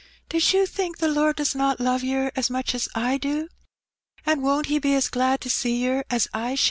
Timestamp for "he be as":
4.65-5.09